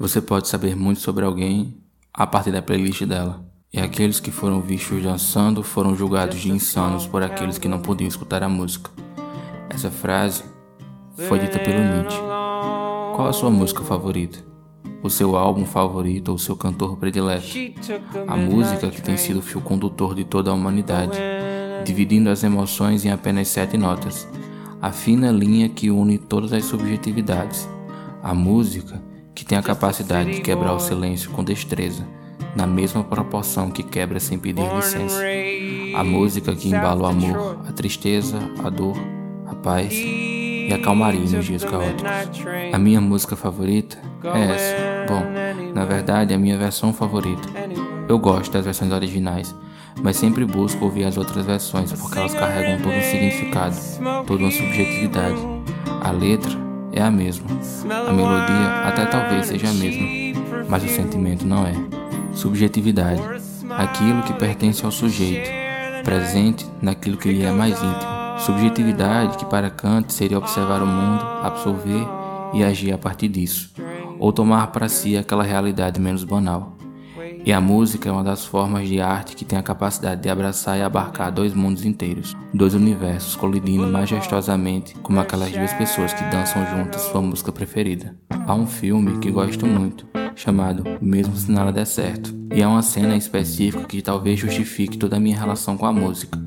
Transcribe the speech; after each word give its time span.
Você 0.00 0.20
pode 0.20 0.46
saber 0.46 0.76
muito 0.76 1.00
sobre 1.00 1.24
alguém 1.24 1.76
a 2.14 2.24
partir 2.24 2.52
da 2.52 2.62
playlist 2.62 3.02
dela. 3.02 3.44
E 3.72 3.80
aqueles 3.80 4.20
que 4.20 4.30
foram 4.30 4.60
vistos 4.60 5.02
dançando 5.02 5.60
foram 5.60 5.96
julgados 5.96 6.38
de 6.38 6.52
insanos 6.52 7.04
por 7.04 7.20
aqueles 7.20 7.58
que 7.58 7.66
não 7.66 7.80
podiam 7.80 8.06
escutar 8.06 8.44
a 8.44 8.48
música. 8.48 8.92
Essa 9.68 9.90
frase 9.90 10.44
foi 11.16 11.40
dita 11.40 11.58
pelo 11.58 11.80
Nietzsche. 11.80 12.16
Qual 13.16 13.26
a 13.26 13.32
sua 13.32 13.50
música 13.50 13.82
favorita? 13.82 14.38
O 15.02 15.10
seu 15.10 15.36
álbum 15.36 15.64
favorito 15.64 16.28
ou 16.28 16.38
seu 16.38 16.54
cantor 16.54 16.96
predileto? 16.96 17.48
A 18.28 18.36
música 18.36 18.90
que 18.90 19.02
tem 19.02 19.16
sido 19.16 19.40
o 19.40 19.42
fio 19.42 19.60
condutor 19.60 20.14
de 20.14 20.22
toda 20.22 20.52
a 20.52 20.54
humanidade, 20.54 21.18
dividindo 21.84 22.30
as 22.30 22.44
emoções 22.44 23.04
em 23.04 23.10
apenas 23.10 23.48
sete 23.48 23.76
notas. 23.76 24.28
A 24.80 24.92
fina 24.92 25.32
linha 25.32 25.68
que 25.68 25.90
une 25.90 26.18
todas 26.18 26.52
as 26.52 26.66
subjetividades. 26.66 27.68
A 28.22 28.32
música 28.32 29.07
que 29.38 29.44
tem 29.44 29.56
a 29.56 29.62
capacidade 29.62 30.32
de 30.32 30.40
quebrar 30.40 30.74
o 30.74 30.80
silêncio 30.80 31.30
com 31.30 31.44
destreza, 31.44 32.04
na 32.56 32.66
mesma 32.66 33.04
proporção 33.04 33.70
que 33.70 33.84
quebra 33.84 34.18
sem 34.18 34.36
pedir 34.36 34.68
licença. 34.74 35.22
A 35.94 36.02
música 36.02 36.56
que 36.56 36.66
embala 36.66 37.02
o 37.02 37.06
amor, 37.06 37.60
a 37.68 37.70
tristeza, 37.70 38.36
a 38.64 38.68
dor, 38.68 38.96
a 39.46 39.54
paz 39.54 39.92
e 39.94 40.72
a 40.74 40.78
calmaria 40.80 41.20
nos 41.20 41.44
dias 41.44 41.62
caóticos. 41.62 42.10
A 42.72 42.78
minha 42.78 43.00
música 43.00 43.36
favorita 43.36 43.96
é 44.24 44.54
essa. 44.54 45.06
Bom, 45.06 45.72
na 45.72 45.84
verdade, 45.84 46.32
é 46.32 46.36
a 46.36 46.38
minha 46.38 46.58
versão 46.58 46.92
favorita. 46.92 47.48
Eu 48.08 48.18
gosto 48.18 48.50
das 48.50 48.64
versões 48.64 48.90
originais, 48.90 49.54
mas 50.02 50.16
sempre 50.16 50.44
busco 50.44 50.84
ouvir 50.84 51.04
as 51.04 51.16
outras 51.16 51.46
versões 51.46 51.92
porque 51.92 52.18
elas 52.18 52.34
carregam 52.34 52.82
todo 52.82 52.92
um 52.92 53.02
significado, 53.02 53.76
toda 54.26 54.42
uma 54.42 54.50
subjetividade. 54.50 55.38
A 56.00 56.10
letra 56.10 56.67
é 56.98 57.02
a 57.02 57.10
mesma. 57.10 57.46
A 58.08 58.12
melodia 58.12 58.86
até 58.86 59.06
talvez 59.06 59.46
seja 59.46 59.68
a 59.68 59.72
mesma, 59.72 60.06
mas 60.68 60.84
o 60.84 60.88
sentimento 60.88 61.46
não 61.46 61.66
é. 61.66 61.72
Subjetividade 62.32 63.22
aquilo 63.76 64.22
que 64.22 64.32
pertence 64.32 64.84
ao 64.84 64.90
sujeito, 64.90 65.50
presente 66.02 66.66
naquilo 66.80 67.16
que 67.16 67.30
lhe 67.30 67.44
é 67.44 67.52
mais 67.52 67.76
íntimo. 67.76 68.18
Subjetividade 68.38 69.36
que 69.36 69.44
para 69.44 69.70
Kant 69.70 70.12
seria 70.12 70.38
observar 70.38 70.82
o 70.82 70.86
mundo, 70.86 71.24
absorver 71.42 72.06
e 72.54 72.64
agir 72.64 72.92
a 72.92 72.98
partir 72.98 73.28
disso, 73.28 73.72
ou 74.18 74.32
tomar 74.32 74.68
para 74.68 74.88
si 74.88 75.16
aquela 75.16 75.42
realidade 75.42 76.00
menos 76.00 76.24
banal. 76.24 76.77
E 77.48 77.52
a 77.52 77.62
música 77.62 78.10
é 78.10 78.12
uma 78.12 78.22
das 78.22 78.44
formas 78.44 78.86
de 78.86 79.00
arte 79.00 79.34
que 79.34 79.42
tem 79.42 79.58
a 79.58 79.62
capacidade 79.62 80.20
de 80.20 80.28
abraçar 80.28 80.76
e 80.76 80.82
abarcar 80.82 81.32
dois 81.32 81.54
mundos 81.54 81.82
inteiros, 81.82 82.36
dois 82.52 82.74
universos 82.74 83.34
colidindo 83.36 83.86
majestosamente 83.86 84.94
como 84.96 85.18
aquelas 85.18 85.50
duas 85.50 85.72
pessoas 85.72 86.12
que 86.12 86.22
dançam 86.24 86.62
juntas 86.66 87.00
sua 87.00 87.22
música 87.22 87.50
preferida. 87.50 88.14
Há 88.46 88.54
um 88.54 88.66
filme 88.66 89.16
que 89.16 89.30
gosto 89.30 89.66
muito, 89.66 90.06
chamado 90.36 90.84
Mesmo 91.00 91.34
Se 91.34 91.50
Nada 91.50 91.72
Der 91.72 91.86
Certo, 91.86 92.34
e 92.52 92.60
é 92.60 92.66
uma 92.66 92.82
cena 92.82 93.16
específica 93.16 93.82
que 93.84 94.02
talvez 94.02 94.38
justifique 94.38 94.98
toda 94.98 95.16
a 95.16 95.20
minha 95.20 95.38
relação 95.38 95.74
com 95.78 95.86
a 95.86 95.92
música. 95.92 96.38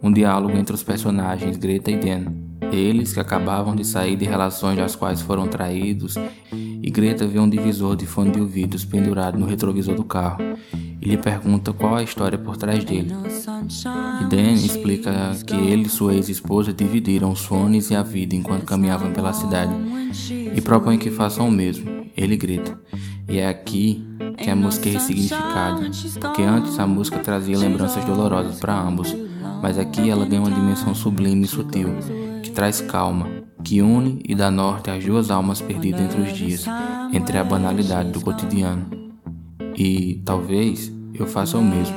Um 0.00 0.12
diálogo 0.12 0.56
entre 0.56 0.76
os 0.76 0.84
personagens 0.84 1.56
Greta 1.56 1.90
e 1.90 1.96
Dan, 1.96 2.32
eles 2.70 3.12
que 3.12 3.18
acabavam 3.18 3.74
de 3.74 3.84
sair 3.84 4.14
de 4.16 4.24
relações 4.24 4.76
das 4.76 4.94
quais 4.94 5.20
foram 5.20 5.48
traídos 5.48 6.14
Greta 6.94 7.26
vê 7.26 7.40
um 7.40 7.50
divisor 7.50 7.96
de 7.96 8.06
fone 8.06 8.30
de 8.30 8.40
ouvidos 8.40 8.84
pendurado 8.84 9.36
no 9.36 9.46
retrovisor 9.46 9.96
do 9.96 10.04
carro 10.04 10.38
e 11.02 11.08
lhe 11.08 11.16
pergunta 11.16 11.72
qual 11.72 11.96
a 11.96 12.04
história 12.04 12.38
por 12.38 12.56
trás 12.56 12.84
dele. 12.84 13.12
E 14.20 14.24
Dan 14.26 14.52
explica 14.52 15.12
que 15.44 15.56
ele 15.56 15.86
e 15.86 15.88
sua 15.88 16.14
ex-esposa 16.14 16.72
dividiram 16.72 17.32
os 17.32 17.40
fones 17.40 17.90
e 17.90 17.96
a 17.96 18.02
vida 18.04 18.36
enquanto 18.36 18.64
caminhavam 18.64 19.12
pela 19.12 19.32
cidade 19.32 19.74
e 20.54 20.60
propõe 20.60 20.96
que 20.96 21.10
façam 21.10 21.48
o 21.48 21.50
mesmo. 21.50 22.06
Ele 22.16 22.36
grita. 22.36 22.78
E 23.28 23.38
é 23.38 23.48
aqui 23.48 24.06
que 24.38 24.48
a 24.48 24.54
música 24.54 24.88
é 24.88 24.92
ressignificada, 24.92 25.90
porque 26.20 26.42
antes 26.42 26.78
a 26.78 26.86
música 26.86 27.18
trazia 27.18 27.58
lembranças 27.58 28.04
dolorosas 28.04 28.60
para 28.60 28.80
ambos, 28.80 29.12
mas 29.60 29.80
aqui 29.80 30.08
ela 30.08 30.24
ganha 30.24 30.42
uma 30.42 30.50
dimensão 30.50 30.94
sublime 30.94 31.44
e 31.44 31.48
sutil, 31.48 31.88
que 32.40 32.52
traz 32.52 32.80
calma, 32.80 33.28
que 33.64 33.80
une 33.80 34.20
e 34.28 34.34
dá 34.34 34.50
norte 34.50 34.90
às 34.90 35.02
duas 35.02 35.30
almas 35.30 35.60
perdidas 35.60 36.02
entre 36.02 36.20
os 36.20 36.32
dias, 36.36 36.66
entre 37.12 37.38
a 37.38 37.42
banalidade 37.42 38.10
do 38.10 38.20
cotidiano. 38.20 38.86
E, 39.76 40.22
talvez, 40.24 40.92
eu 41.14 41.26
faça 41.26 41.56
o 41.56 41.64
mesmo. 41.64 41.96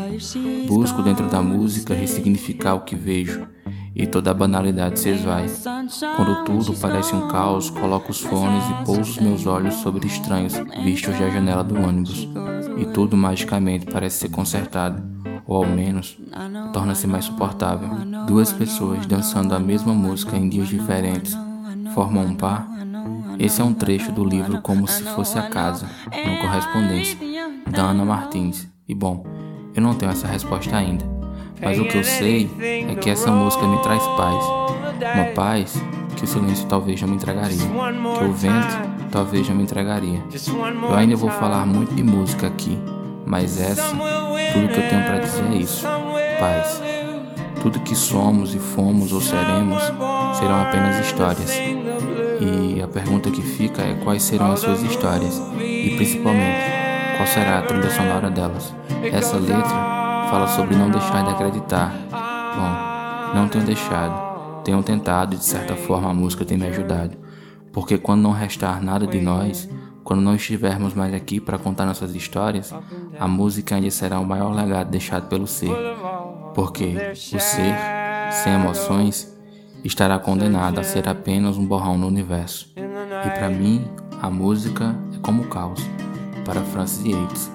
Busco 0.66 1.04
dentro 1.04 1.28
da 1.28 1.42
música 1.42 1.94
ressignificar 1.94 2.76
o 2.76 2.82
que 2.82 2.96
vejo, 2.96 3.46
e 3.94 4.08
toda 4.08 4.32
a 4.32 4.34
banalidade 4.34 5.00
se 5.00 5.10
esvai. 5.10 5.48
Quando 6.16 6.46
tudo 6.46 6.74
parece 6.80 7.14
um 7.14 7.28
caos, 7.28 7.70
coloco 7.70 8.12
os 8.12 8.22
fones 8.22 8.64
e 8.70 8.86
pouso 8.86 9.22
meus 9.22 9.46
olhos 9.46 9.76
sobre 9.76 10.08
estranhos 10.08 10.54
vistos 10.84 11.20
da 11.20 11.30
janela 11.30 11.64
do 11.64 11.76
ônibus, 11.76 12.30
e 12.78 12.86
tudo 12.86 13.18
magicamente 13.18 13.86
parece 13.88 14.20
ser 14.20 14.30
consertado, 14.30 15.04
ou 15.46 15.64
ao 15.64 15.70
menos 15.70 16.18
torna-se 16.72 17.08
mais 17.08 17.26
suportável. 17.26 17.90
Duas 18.26 18.54
pessoas 18.54 19.06
dançando 19.06 19.54
a 19.54 19.60
mesma 19.60 19.94
música 19.94 20.38
em 20.38 20.48
dias 20.48 20.70
diferentes 20.70 21.36
formam 21.94 22.26
um 22.26 22.36
par? 22.36 22.68
Esse 23.40 23.62
é 23.62 23.64
um 23.64 23.74
trecho 23.74 24.12
do 24.12 24.24
livro 24.24 24.62
Como 24.62 24.88
Se 24.88 25.04
Fosse 25.04 25.38
a 25.38 25.44
Casa, 25.44 25.88
uma 26.06 26.38
correspondência, 26.38 27.18
da 27.70 27.84
Ana 27.84 28.06
Martins. 28.06 28.68
E 28.88 28.96
bom, 28.96 29.26
eu 29.76 29.82
não 29.82 29.94
tenho 29.94 30.12
essa 30.12 30.28
resposta 30.28 30.76
ainda, 30.76 31.06
mas 31.62 31.78
o 31.80 31.86
que 31.86 31.98
eu 31.98 32.04
sei 32.04 32.50
é 32.90 32.96
que 32.96 33.10
essa 33.10 33.32
música 33.32 33.68
me 33.68 33.82
traz 33.82 34.04
paz. 34.18 34.46
Uma 35.14 35.26
paz 35.36 35.82
que 36.16 36.24
o 36.24 36.28
silêncio 36.28 36.66
talvez 36.68 37.00
não 37.02 37.10
me 37.10 37.16
entregaria, 37.16 37.58
que 37.58 38.24
o 38.24 38.34
vento 38.34 38.98
talvez 39.12 39.48
não 39.48 39.56
me 39.56 39.64
entregaria. 39.64 40.24
Eu 40.84 40.96
ainda 40.96 41.16
vou 41.16 41.30
falar 41.30 41.66
muito 41.66 41.94
de 41.94 42.04
música 42.04 42.48
aqui, 42.48 42.78
mas 43.26 43.60
essa, 43.60 43.84
tudo 44.54 44.68
que 44.70 44.80
eu 44.80 44.90
tenho 44.90 45.04
para 45.04 45.20
dizer 45.20 45.44
é 45.52 45.56
isso: 45.58 45.86
paz. 46.40 46.97
Tudo 47.68 47.82
que 47.82 47.98
somos 47.98 48.56
e 48.56 48.60
fomos 48.60 49.12
ou 49.12 49.20
seremos 49.20 49.84
serão 50.40 50.62
apenas 50.62 51.06
histórias. 51.06 51.52
E 52.40 52.82
a 52.82 52.88
pergunta 52.88 53.30
que 53.30 53.42
fica 53.42 53.82
é 53.82 53.94
quais 54.06 54.24
serão 54.24 54.54
as 54.54 54.62
suas 54.62 54.82
histórias 54.84 55.38
e 55.60 55.94
principalmente 55.98 56.62
qual 57.18 57.28
será 57.28 57.60
a 57.60 57.62
trilha 57.64 57.90
sonora 57.90 58.30
delas. 58.30 58.74
Essa 59.12 59.36
letra 59.36 59.68
fala 60.30 60.48
sobre 60.48 60.78
não 60.78 60.90
deixar 60.90 61.26
de 61.26 61.32
acreditar. 61.32 61.94
Bom, 62.56 63.38
não 63.38 63.50
tenho 63.50 63.66
deixado, 63.66 64.64
tenho 64.64 64.82
tentado 64.82 65.36
e 65.36 65.38
de 65.38 65.44
certa 65.44 65.76
forma 65.76 66.10
a 66.10 66.14
música 66.14 66.46
tem 66.46 66.58
me 66.58 66.68
ajudado. 66.68 67.18
Porque 67.74 67.98
quando 67.98 68.22
não 68.22 68.32
restar 68.32 68.82
nada 68.82 69.06
de 69.06 69.20
nós, 69.20 69.68
quando 70.06 70.22
não 70.22 70.36
estivermos 70.36 70.94
mais 70.94 71.14
aqui 71.14 71.38
para 71.38 71.58
contar 71.58 71.86
nossas 71.86 72.16
histórias, 72.16 72.74
a 73.20 73.28
música 73.28 73.76
ainda 73.76 73.92
será 73.92 74.22
o 74.22 74.26
maior 74.26 74.56
legado 74.56 74.90
deixado 74.90 75.28
pelo 75.28 75.46
ser. 75.46 75.76
Porque 76.58 76.96
o 77.14 77.40
ser, 77.40 77.76
sem 78.32 78.54
emoções, 78.54 79.32
estará 79.84 80.18
condenado 80.18 80.80
a 80.80 80.84
ser 80.84 81.08
apenas 81.08 81.56
um 81.56 81.64
borrão 81.64 82.00
no 82.00 82.08
universo. 82.08 82.74
E 82.76 83.30
para 83.30 83.48
mim, 83.48 83.88
a 84.20 84.28
música 84.28 84.96
é 85.16 85.20
como 85.22 85.44
o 85.44 85.48
caos. 85.50 85.80
Para 86.44 86.62
Francis 86.62 87.06
Yates, 87.06 87.52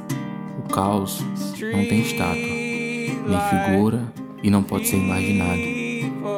o 0.56 0.68
caos 0.72 1.20
não 1.60 1.84
tem 1.84 2.00
estátua, 2.00 2.36
nem 2.36 3.40
figura 3.50 4.04
e 4.40 4.48
não 4.48 4.62
pode 4.62 4.86
ser 4.86 4.98
imaginado. 4.98 5.60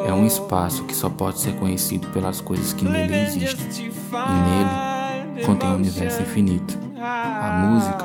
É 0.08 0.14
um 0.14 0.26
espaço 0.26 0.84
que 0.84 0.97
só 0.97 1.10
pode 1.10 1.41
ser 1.41 1.54
conhecido 1.56 2.08
pelas 2.12 2.41
coisas 2.41 2.72
que 2.72 2.86
nele 2.86 3.14
existem. 3.14 3.88
E 3.91 5.34
nele 5.34 5.44
contém 5.44 5.69
um 5.69 5.74
universo 5.74 6.22
infinito. 6.22 6.78
A 6.98 7.66
música, 7.66 8.04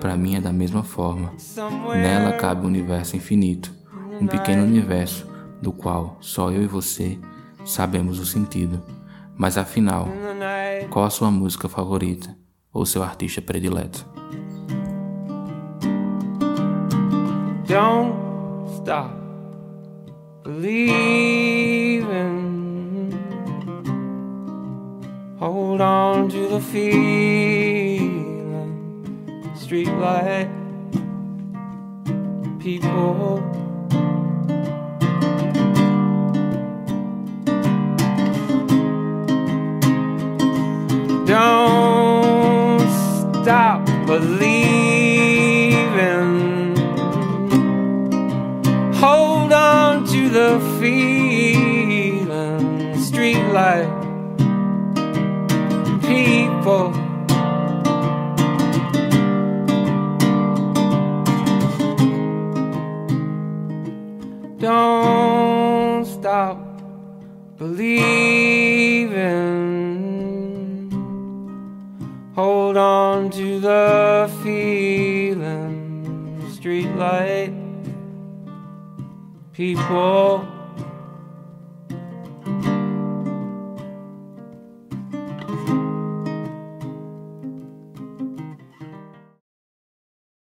para 0.00 0.16
mim, 0.16 0.36
é 0.36 0.40
da 0.40 0.52
mesma 0.52 0.82
forma. 0.82 1.30
Nela 1.94 2.32
cabe 2.32 2.64
um 2.64 2.68
universo 2.68 3.14
infinito, 3.14 3.76
um 4.20 4.26
pequeno 4.26 4.62
universo 4.62 5.26
do 5.60 5.72
qual 5.72 6.16
só 6.20 6.50
eu 6.50 6.62
e 6.62 6.66
você 6.66 7.18
sabemos 7.64 8.18
o 8.18 8.26
sentido. 8.26 8.82
Mas 9.36 9.56
afinal, 9.56 10.08
qual 10.90 11.04
a 11.04 11.10
sua 11.10 11.30
música 11.30 11.68
favorita 11.68 12.36
ou 12.72 12.84
seu 12.84 13.02
artista 13.02 13.40
predileto? 13.40 14.04
Don't 17.66 18.14
stop 18.76 19.14
believing. 20.42 21.98
Hold 25.38 25.80
on 25.80 26.28
to 26.28 26.48
the 26.48 26.60
feeling. 26.60 28.08
Streetlight 29.54 30.48
people. 32.58 33.67
Don't 41.38 42.80
stop 43.44 43.86
believing. 44.06 44.42
Hold 48.94 49.52
on 49.52 50.04
to 50.06 50.28
the 50.30 50.58
feeling. 50.80 52.26
Streetlight, 53.08 53.88
people. 56.02 56.90
Don't 64.58 66.04
stop 66.04 66.58
believing. 67.58 68.37
On 73.28 73.32
to 73.32 73.60
the 73.60 74.30
feeling. 74.42 76.40
Streetlight 76.50 77.54
people 79.52 80.47